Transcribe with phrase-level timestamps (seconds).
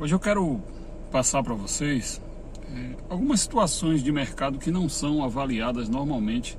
[0.00, 0.58] Hoje eu quero
[1.10, 2.18] passar para vocês
[2.74, 6.56] é, algumas situações de mercado que não são avaliadas normalmente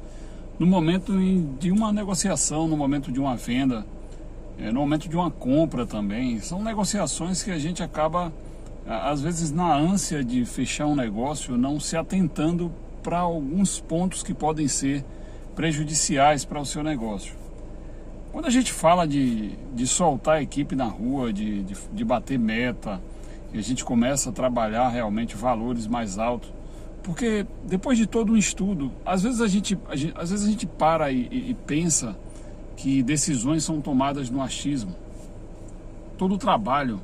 [0.59, 1.17] no momento
[1.57, 3.83] de uma negociação, no momento de uma venda,
[4.59, 6.39] é, no momento de uma compra também.
[6.41, 8.31] São negociações que a gente acaba,
[8.89, 12.71] às vezes, na ânsia de fechar um negócio, não se atentando
[13.03, 15.05] para alguns pontos que podem ser
[15.55, 17.35] prejudiciais para o seu negócio.
[18.31, 22.39] Quando a gente fala de, de soltar a equipe na rua, de, de, de bater
[22.39, 22.99] meta,
[23.53, 26.51] e a gente começa a trabalhar realmente valores mais altos.
[27.03, 30.49] Porque depois de todo um estudo, às vezes a gente, a gente às vezes a
[30.49, 32.15] gente para e, e, e pensa
[32.75, 34.95] que decisões são tomadas no achismo.
[36.17, 36.99] Todo o trabalho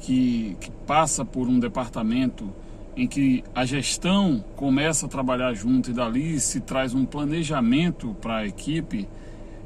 [0.00, 2.52] que, que passa por um departamento
[2.96, 8.38] em que a gestão começa a trabalhar junto e dali se traz um planejamento para
[8.38, 9.06] a equipe,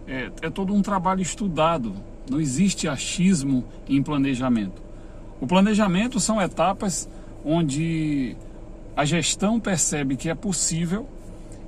[0.06, 1.94] é, é todo um trabalho estudado.
[2.28, 4.82] Não existe achismo em planejamento.
[5.40, 7.08] O planejamento são etapas
[7.44, 8.36] onde
[8.96, 11.08] a gestão percebe que é possível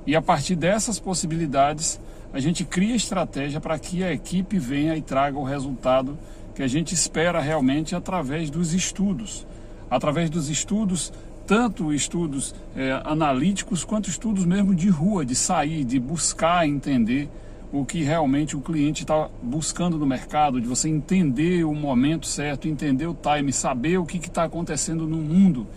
[0.05, 1.99] e a partir dessas possibilidades
[2.33, 6.17] a gente cria estratégia para que a equipe venha e traga o resultado
[6.55, 9.45] que a gente espera realmente através dos estudos.
[9.89, 11.13] Através dos estudos,
[11.45, 17.29] tanto estudos é, analíticos quanto estudos mesmo de rua, de sair, de buscar entender
[17.71, 22.67] o que realmente o cliente está buscando no mercado, de você entender o momento certo,
[22.67, 25.67] entender o time, saber o que está acontecendo no mundo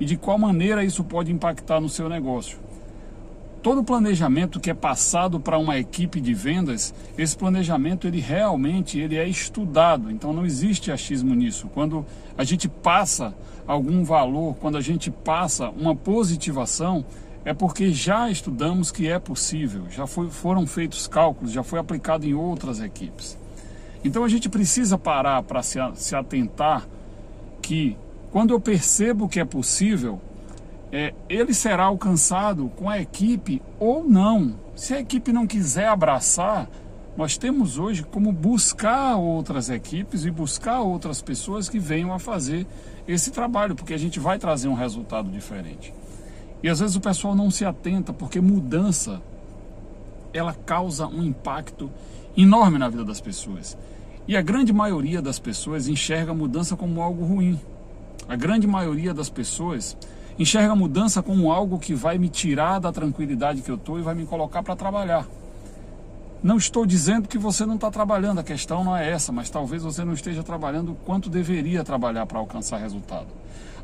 [0.00, 2.58] e de qual maneira isso pode impactar no seu negócio.
[3.66, 9.16] Todo planejamento que é passado para uma equipe de vendas, esse planejamento ele realmente ele
[9.16, 11.68] é estudado, então não existe achismo nisso.
[11.74, 12.06] Quando
[12.38, 13.34] a gente passa
[13.66, 17.04] algum valor, quando a gente passa uma positivação,
[17.44, 22.24] é porque já estudamos que é possível, já foi, foram feitos cálculos, já foi aplicado
[22.24, 23.36] em outras equipes.
[24.04, 26.86] Então a gente precisa parar para se, se atentar
[27.60, 27.96] que
[28.30, 30.20] quando eu percebo que é possível,
[30.92, 34.54] é, ele será alcançado com a equipe ou não.
[34.74, 36.68] Se a equipe não quiser abraçar,
[37.16, 42.66] nós temos hoje como buscar outras equipes e buscar outras pessoas que venham a fazer
[43.08, 45.94] esse trabalho, porque a gente vai trazer um resultado diferente.
[46.62, 49.22] E às vezes o pessoal não se atenta porque mudança
[50.32, 51.90] ela causa um impacto
[52.36, 53.76] enorme na vida das pessoas.
[54.28, 57.58] E a grande maioria das pessoas enxerga a mudança como algo ruim.
[58.28, 59.96] A grande maioria das pessoas
[60.38, 64.02] enxerga a mudança como algo que vai me tirar da tranquilidade que eu estou e
[64.02, 65.26] vai me colocar para trabalhar.
[66.42, 69.82] Não estou dizendo que você não está trabalhando, a questão não é essa, mas talvez
[69.82, 73.28] você não esteja trabalhando o quanto deveria trabalhar para alcançar resultado.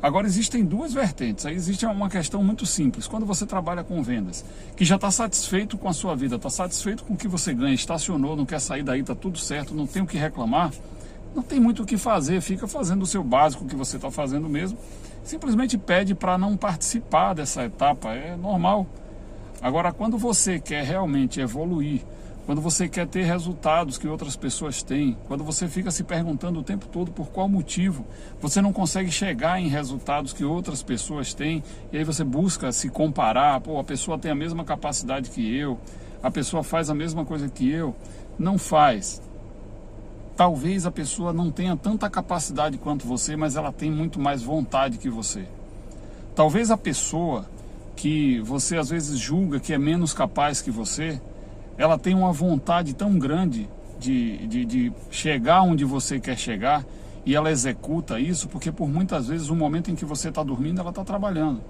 [0.03, 1.45] Agora, existem duas vertentes.
[1.45, 3.07] Aí existe uma questão muito simples.
[3.07, 4.43] Quando você trabalha com vendas,
[4.75, 7.73] que já está satisfeito com a sua vida, está satisfeito com o que você ganha,
[7.73, 10.71] estacionou, não quer sair daí, está tudo certo, não tem o que reclamar,
[11.35, 14.47] não tem muito o que fazer, fica fazendo o seu básico que você está fazendo
[14.47, 14.77] mesmo.
[15.23, 18.85] Simplesmente pede para não participar dessa etapa, é normal.
[19.61, 22.01] Agora, quando você quer realmente evoluir,
[22.45, 26.63] quando você quer ter resultados que outras pessoas têm, quando você fica se perguntando o
[26.63, 28.05] tempo todo por qual motivo
[28.41, 32.89] você não consegue chegar em resultados que outras pessoas têm, e aí você busca se
[32.89, 35.79] comparar, pô, a pessoa tem a mesma capacidade que eu,
[36.21, 37.95] a pessoa faz a mesma coisa que eu,
[38.37, 39.21] não faz.
[40.35, 44.97] Talvez a pessoa não tenha tanta capacidade quanto você, mas ela tem muito mais vontade
[44.97, 45.47] que você.
[46.35, 47.45] Talvez a pessoa
[47.95, 51.21] que você às vezes julga que é menos capaz que você,
[51.77, 56.83] ela tem uma vontade tão grande de, de, de chegar onde você quer chegar
[57.25, 60.81] e ela executa isso porque por muitas vezes o momento em que você está dormindo
[60.81, 61.61] ela está trabalhando.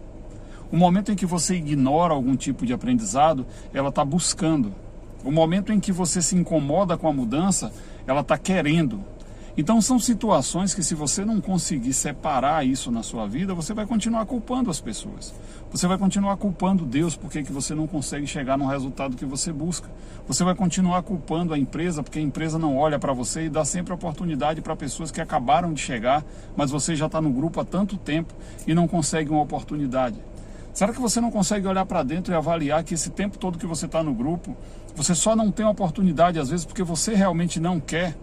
[0.71, 4.73] O momento em que você ignora algum tipo de aprendizado, ela está buscando.
[5.23, 7.71] O momento em que você se incomoda com a mudança,
[8.05, 9.03] ela está querendo.
[9.55, 13.85] Então são situações que se você não conseguir separar isso na sua vida, você vai
[13.85, 15.31] continuar culpando as pessoas.
[15.71, 19.53] Você vai continuar culpando Deus porque que você não consegue chegar no resultado que você
[19.53, 19.87] busca.
[20.27, 23.63] Você vai continuar culpando a empresa porque a empresa não olha para você e dá
[23.63, 26.25] sempre oportunidade para pessoas que acabaram de chegar,
[26.57, 28.33] mas você já está no grupo há tanto tempo
[28.65, 30.17] e não consegue uma oportunidade.
[30.73, 33.65] Será que você não consegue olhar para dentro e avaliar que esse tempo todo que
[33.65, 34.57] você está no grupo,
[34.95, 38.17] você só não tem oportunidade às vezes porque você realmente não quer?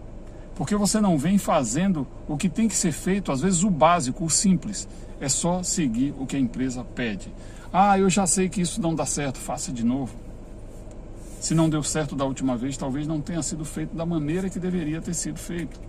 [0.53, 4.25] Porque você não vem fazendo o que tem que ser feito, às vezes o básico,
[4.25, 4.87] o simples.
[5.19, 7.33] É só seguir o que a empresa pede.
[7.71, 10.13] Ah, eu já sei que isso não dá certo, faça de novo.
[11.39, 14.59] Se não deu certo da última vez, talvez não tenha sido feito da maneira que
[14.59, 15.79] deveria ter sido feito.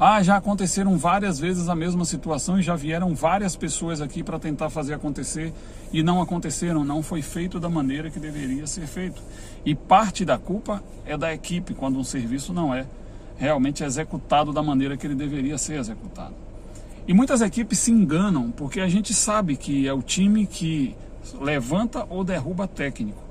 [0.00, 4.38] Ah, já aconteceram várias vezes a mesma situação e já vieram várias pessoas aqui para
[4.38, 5.52] tentar fazer acontecer
[5.92, 9.20] e não aconteceram, não foi feito da maneira que deveria ser feito.
[9.66, 12.86] E parte da culpa é da equipe quando um serviço não é
[13.36, 16.34] realmente executado da maneira que ele deveria ser executado.
[17.08, 20.94] E muitas equipes se enganam porque a gente sabe que é o time que
[21.40, 23.27] levanta ou derruba técnico.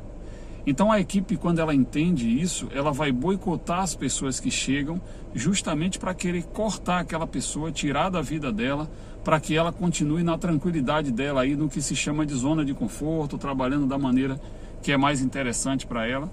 [0.67, 4.99] Então a equipe, quando ela entende isso, ela vai boicotar as pessoas que chegam
[5.33, 8.91] justamente para querer cortar aquela pessoa, tirar da vida dela,
[9.23, 12.73] para que ela continue na tranquilidade dela aí no que se chama de zona de
[12.73, 14.37] conforto, trabalhando da maneira
[14.81, 16.29] que é mais interessante para ela.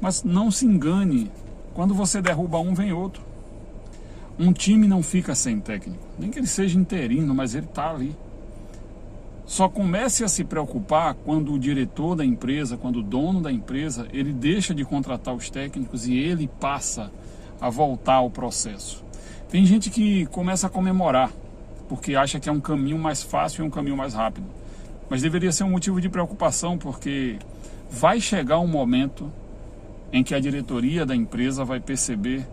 [0.00, 1.30] Mas não se engane,
[1.74, 3.22] quando você derruba um, vem outro.
[4.38, 8.16] Um time não fica sem técnico, nem que ele seja interino, mas ele está ali.
[9.48, 14.06] Só comece a se preocupar quando o diretor da empresa, quando o dono da empresa,
[14.12, 17.10] ele deixa de contratar os técnicos e ele passa
[17.58, 19.02] a voltar ao processo.
[19.48, 21.32] Tem gente que começa a comemorar
[21.88, 24.46] porque acha que é um caminho mais fácil e um caminho mais rápido.
[25.08, 27.38] Mas deveria ser um motivo de preocupação porque
[27.90, 29.32] vai chegar um momento
[30.12, 32.46] em que a diretoria da empresa vai perceber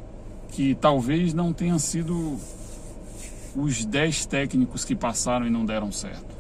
[0.48, 2.40] que talvez não tenham sido
[3.54, 6.35] os 10 técnicos que passaram e não deram certo.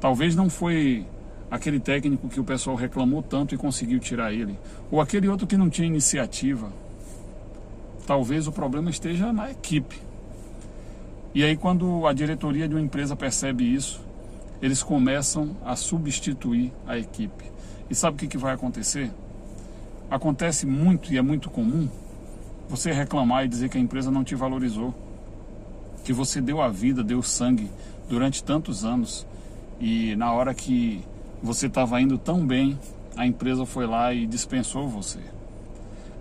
[0.00, 1.04] Talvez não foi
[1.50, 4.58] aquele técnico que o pessoal reclamou tanto e conseguiu tirar ele,
[4.90, 6.70] ou aquele outro que não tinha iniciativa.
[8.06, 10.00] Talvez o problema esteja na equipe.
[11.34, 14.00] E aí, quando a diretoria de uma empresa percebe isso,
[14.62, 17.44] eles começam a substituir a equipe.
[17.90, 19.10] E sabe o que, que vai acontecer?
[20.10, 21.88] Acontece muito e é muito comum
[22.68, 24.94] você reclamar e dizer que a empresa não te valorizou,
[26.04, 27.70] que você deu a vida, deu sangue
[28.08, 29.26] durante tantos anos
[29.80, 31.04] e na hora que
[31.42, 32.78] você estava indo tão bem,
[33.16, 35.20] a empresa foi lá e dispensou você.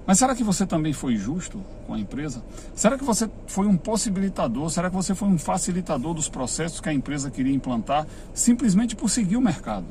[0.06, 2.42] Mas será que você também foi justo com a empresa?
[2.74, 4.70] Será que você foi um possibilitador?
[4.70, 9.10] Será que você foi um facilitador dos processos que a empresa queria implantar simplesmente por
[9.10, 9.86] seguir o mercado?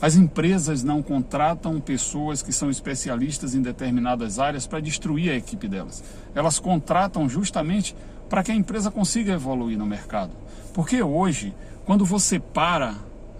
[0.00, 5.66] As empresas não contratam pessoas que são especialistas em determinadas áreas para destruir a equipe
[5.66, 6.04] delas.
[6.34, 7.96] Elas contratam justamente
[8.28, 10.32] para que a empresa consiga evoluir no mercado.
[10.72, 11.54] Porque hoje
[11.88, 12.96] quando você para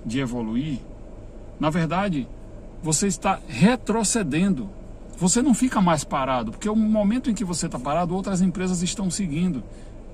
[0.06, 0.78] de evoluir,
[1.60, 2.26] na verdade,
[2.82, 4.70] você está retrocedendo.
[5.18, 8.80] Você não fica mais parado, porque o momento em que você está parado, outras empresas
[8.82, 9.62] estão seguindo.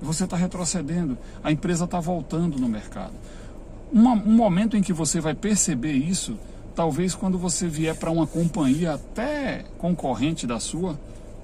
[0.01, 3.13] Você está retrocedendo, a empresa está voltando no mercado.
[3.89, 6.37] Uma, um momento em que você vai perceber isso,
[6.75, 10.99] talvez quando você vier para uma companhia até concorrente da sua,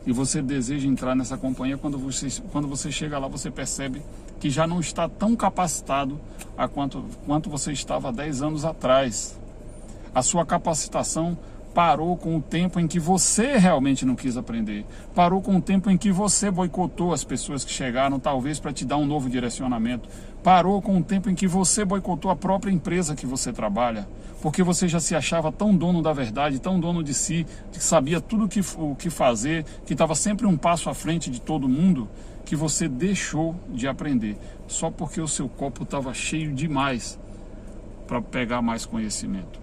[0.06, 4.02] e você deseja entrar nessa companhia, quando você, quando você chega lá, você percebe
[4.42, 6.20] que já não está tão capacitado
[6.58, 9.40] a quanto, quanto você estava há 10 anos atrás.
[10.14, 11.38] A sua capacitação
[11.76, 14.84] parou com o tempo em que você realmente não quis aprender.
[15.14, 18.84] Parou com o tempo em que você boicotou as pessoas que chegaram, talvez para te
[18.84, 20.10] dar um novo direcionamento.
[20.44, 24.10] Parou com o tempo em que você boicotou a própria empresa que você trabalha,
[24.42, 28.20] porque você já se achava tão dono da verdade, tão dono de si, que sabia
[28.20, 32.10] tudo que, o que fazer, que estava sempre um passo à frente de todo mundo,
[32.46, 37.20] que você deixou de aprender só porque o seu copo estava cheio demais
[38.08, 39.60] para pegar mais conhecimento.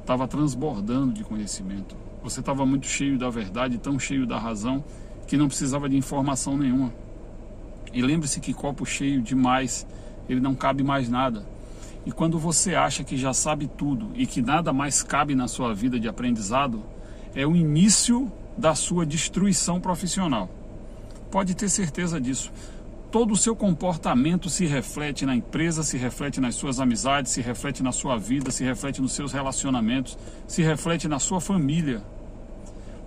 [0.00, 1.96] Estava transbordando de conhecimento.
[2.22, 4.84] Você estava muito cheio da verdade, tão cheio da razão,
[5.26, 6.92] que não precisava de informação nenhuma.
[7.92, 9.86] E lembre-se que copo cheio demais,
[10.28, 11.46] ele não cabe mais nada.
[12.04, 15.74] E quando você acha que já sabe tudo e que nada mais cabe na sua
[15.74, 16.82] vida de aprendizado,
[17.34, 20.48] é o início da sua destruição profissional.
[21.30, 22.50] Pode ter certeza disso.
[23.10, 27.82] Todo o seu comportamento se reflete na empresa, se reflete nas suas amizades, se reflete
[27.82, 32.02] na sua vida, se reflete nos seus relacionamentos, se reflete na sua família.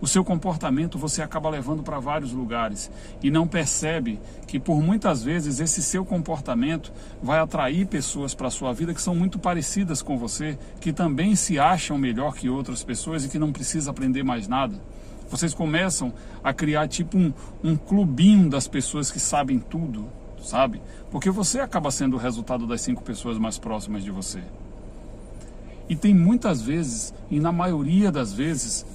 [0.01, 2.89] O seu comportamento você acaba levando para vários lugares
[3.21, 8.51] e não percebe que por muitas vezes esse seu comportamento vai atrair pessoas para a
[8.51, 12.83] sua vida que são muito parecidas com você, que também se acham melhor que outras
[12.83, 14.81] pessoas e que não precisa aprender mais nada.
[15.31, 17.33] Vocês começam a criar tipo um,
[17.63, 20.05] um clubinho das pessoas que sabem tudo,
[20.43, 20.81] sabe?
[21.09, 24.43] Porque você acaba sendo o resultado das cinco pessoas mais próximas de você.
[25.87, 28.85] E tem muitas vezes, e na maioria das vezes,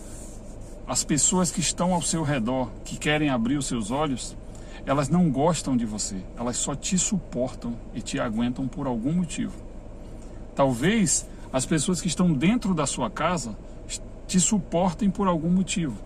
[0.86, 4.36] as pessoas que estão ao seu redor, que querem abrir os seus olhos,
[4.84, 9.54] elas não gostam de você, elas só te suportam e te aguentam por algum motivo.
[10.54, 13.56] Talvez as pessoas que estão dentro da sua casa
[14.26, 16.05] te suportem por algum motivo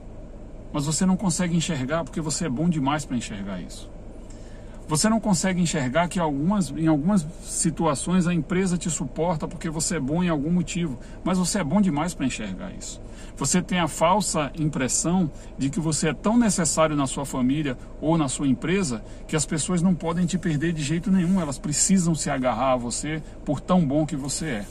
[0.72, 3.90] mas você não consegue enxergar porque você é bom demais para enxergar isso.
[4.90, 9.98] Você não consegue enxergar que algumas, em algumas situações a empresa te suporta porque você
[9.98, 13.00] é bom em algum motivo, mas você é bom demais para enxergar isso.
[13.36, 18.18] Você tem a falsa impressão de que você é tão necessário na sua família ou
[18.18, 22.12] na sua empresa que as pessoas não podem te perder de jeito nenhum, elas precisam
[22.12, 24.66] se agarrar a você por tão bom que você é.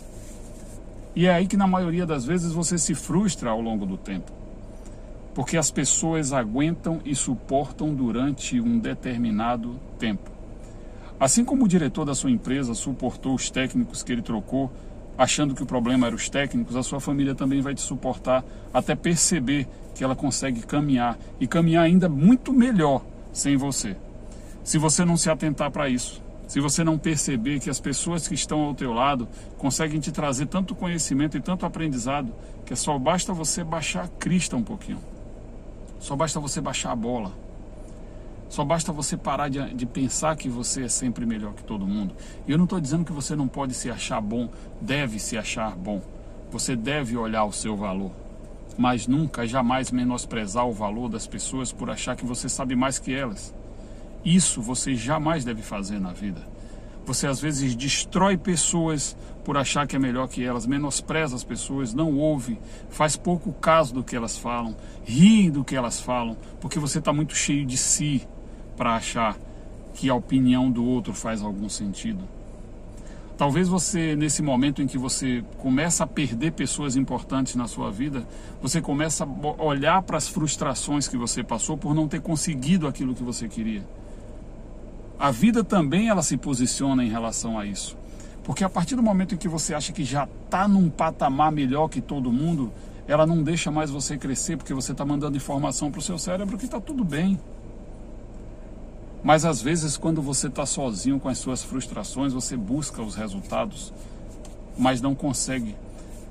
[1.15, 4.34] E é aí que na maioria das vezes você se frustra ao longo do tempo.
[5.39, 10.29] Porque as pessoas aguentam e suportam durante um determinado tempo.
[11.17, 14.69] Assim como o diretor da sua empresa suportou os técnicos que ele trocou,
[15.17, 18.43] achando que o problema era os técnicos, a sua família também vai te suportar
[18.74, 19.65] até perceber
[19.96, 23.96] que ela consegue caminhar e caminhar ainda muito melhor sem você.
[24.62, 28.36] Se você não se atentar para isso, se você não perceber que as pessoas que
[28.36, 29.25] estão ao teu lado
[29.58, 32.29] conseguem te trazer tanto conhecimento e tanto aprendizado,
[32.65, 35.00] que só basta você baixar a crista um pouquinho.
[36.00, 37.34] Só basta você baixar a bola.
[38.50, 42.15] Só basta você parar de, de, pensar que você é sempre melhor que todo mundo.
[42.48, 44.50] E eu não estou dizendo que você não pode se achar bom,
[44.82, 46.01] deve se achar bom.
[46.50, 48.12] Você deve olhar o seu valor.
[48.75, 53.13] Mas nunca, jamais menosprezar o valor das pessoas por achar que você sabe mais que
[53.13, 53.53] elas.
[54.25, 56.41] Isso você jamais deve fazer na vida.
[57.09, 61.91] Você às vezes destrói pessoas por achar que é melhor que elas, menospreza as pessoas,
[61.91, 62.59] não ouve,
[62.91, 67.11] faz pouco caso do que elas falam, ri do que elas falam, porque você está
[67.11, 68.27] muito cheio de si
[68.77, 69.35] para achar
[69.95, 72.23] que a opinião do outro faz algum sentido.
[73.39, 78.23] Talvez você, nesse momento em que você começa a perder pessoas importantes na sua vida,
[78.61, 83.15] você começa a olhar para as frustrações que você passou por não ter conseguido aquilo
[83.15, 83.83] que você queria
[85.19, 87.97] a vida também ela se posiciona em relação a isso.
[88.41, 91.89] Porque a partir do momento em que você acha que já está num patamar melhor
[91.89, 92.71] que todo mundo,
[93.05, 96.57] ela não deixa mais você crescer porque você está mandando informação para o seu cérebro
[96.57, 97.38] que está tudo bem.
[99.21, 103.93] Mas às vezes, quando você está sozinho com as suas frustrações, você busca os resultados,
[104.77, 105.75] mas não consegue,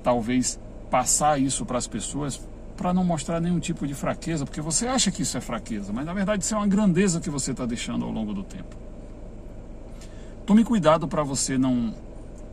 [0.03, 2.41] talvez, passar isso para as pessoas
[2.79, 6.05] para não mostrar nenhum tipo de fraqueza, porque você acha que isso é fraqueza, mas
[6.05, 8.73] na verdade isso é uma grandeza que você está deixando ao longo do tempo.
[10.45, 11.93] Tome cuidado para você não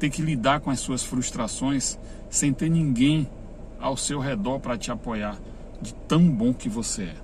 [0.00, 1.96] ter que lidar com as suas frustrações
[2.28, 3.30] sem ter ninguém
[3.80, 5.38] ao seu redor para te apoiar,
[5.80, 7.14] de tão bom que você é.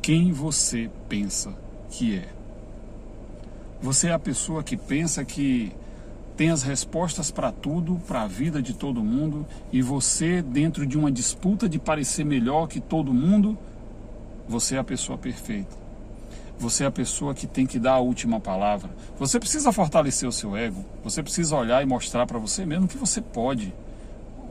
[0.00, 1.52] Quem você pensa
[1.90, 2.28] que é?
[3.82, 5.72] Você é a pessoa que pensa que
[6.36, 10.98] tem as respostas para tudo, para a vida de todo mundo, e você, dentro de
[10.98, 13.58] uma disputa de parecer melhor que todo mundo,
[14.48, 15.76] você é a pessoa perfeita.
[16.58, 18.90] Você é a pessoa que tem que dar a última palavra.
[19.18, 20.84] Você precisa fortalecer o seu ego.
[21.02, 23.72] Você precisa olhar e mostrar para você mesmo que você pode.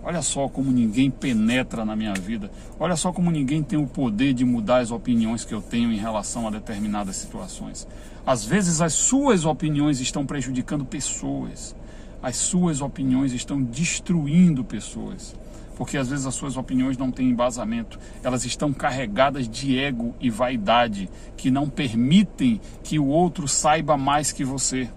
[0.09, 2.49] Olha só como ninguém penetra na minha vida.
[2.79, 5.97] Olha só como ninguém tem o poder de mudar as opiniões que eu tenho em
[5.97, 7.87] relação a determinadas situações.
[8.25, 11.75] Às vezes as suas opiniões estão prejudicando pessoas
[12.21, 15.35] as suas opiniões estão destruindo pessoas.
[15.77, 20.29] Porque às vezes as suas opiniões não têm embasamento, elas estão carregadas de ego e
[20.29, 24.89] vaidade que não permitem que o outro saiba mais que você.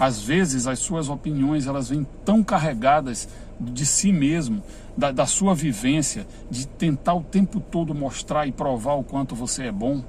[0.00, 3.28] Às vezes as suas opiniões elas vêm tão carregadas
[3.60, 4.62] de si mesmo,
[4.96, 9.64] da, da sua vivência, de tentar o tempo todo mostrar e provar o quanto você
[9.64, 10.02] é bom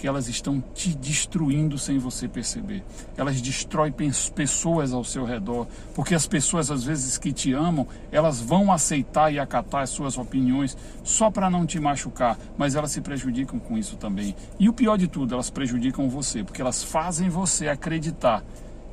[0.00, 2.82] que elas estão te destruindo sem você perceber.
[3.18, 3.92] Elas destroem
[4.34, 9.30] pessoas ao seu redor, porque as pessoas às vezes que te amam, elas vão aceitar
[9.30, 13.76] e acatar as suas opiniões só para não te machucar, mas elas se prejudicam com
[13.76, 14.34] isso também.
[14.58, 18.42] E o pior de tudo, elas prejudicam você, porque elas fazem você acreditar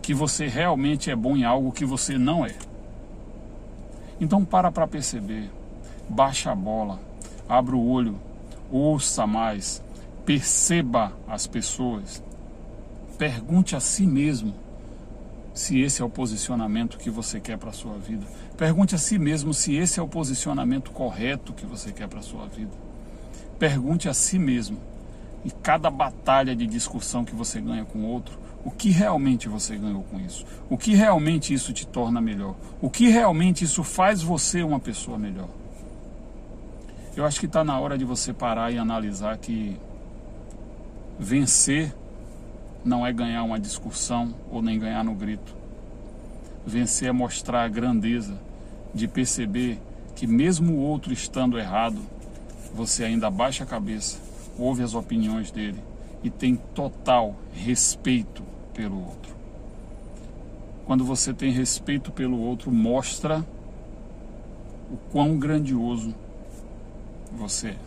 [0.07, 2.55] que você realmente é bom em algo que você não é.
[4.21, 5.51] Então para para perceber,
[6.07, 6.97] baixa a bola,
[7.49, 8.17] abra o olho,
[8.71, 9.83] ouça mais,
[10.25, 12.23] Perceba as pessoas.
[13.17, 14.53] Pergunte a si mesmo
[15.53, 18.25] se esse é o posicionamento que você quer para a sua vida.
[18.55, 22.23] Pergunte a si mesmo se esse é o posicionamento correto que você quer para a
[22.23, 22.71] sua vida.
[23.59, 24.77] Pergunte a si mesmo,
[25.47, 30.03] em cada batalha de discussão que você ganha com outro, o que realmente você ganhou
[30.03, 30.45] com isso?
[30.69, 32.53] O que realmente isso te torna melhor?
[32.81, 35.47] O que realmente isso faz você uma pessoa melhor?
[37.15, 39.77] Eu acho que está na hora de você parar e analisar que
[41.17, 41.95] Vencer
[42.83, 45.55] não é ganhar uma discussão ou nem ganhar no grito.
[46.65, 48.37] Vencer é mostrar a grandeza
[48.93, 49.79] de perceber
[50.13, 52.01] que, mesmo o outro estando errado,
[52.73, 54.26] você ainda baixa a cabeça,
[54.57, 55.81] ouve as opiniões dele
[56.23, 59.35] e tem total respeito pelo outro.
[60.85, 63.45] Quando você tem respeito pelo outro, mostra
[64.91, 66.13] o quão grandioso
[67.31, 67.86] você é.